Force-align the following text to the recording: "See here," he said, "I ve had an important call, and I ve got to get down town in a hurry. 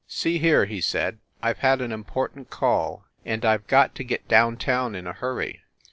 "See 0.07 0.39
here," 0.39 0.65
he 0.65 0.81
said, 0.81 1.19
"I 1.43 1.53
ve 1.53 1.59
had 1.59 1.79
an 1.79 1.91
important 1.91 2.49
call, 2.49 3.05
and 3.23 3.45
I 3.45 3.55
ve 3.57 3.65
got 3.67 3.93
to 3.93 4.03
get 4.03 4.27
down 4.27 4.57
town 4.57 4.95
in 4.95 5.05
a 5.05 5.13
hurry. 5.13 5.61